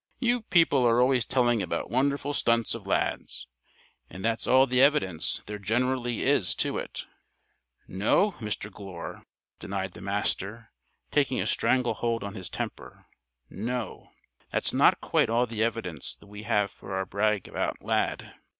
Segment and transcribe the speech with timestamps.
[0.19, 3.45] You people are always telling about wonderful stunts of Lad's.
[4.09, 7.05] And that's all the evidence there generally is to it."
[7.87, 8.71] "No, Mr.
[8.71, 9.27] Glure,"
[9.59, 10.71] denied the Master,
[11.11, 13.05] taking a strangle hold on his temper.
[13.47, 14.09] "No.
[14.49, 18.33] That's not quite all the evidence that we have for our brag about Lad.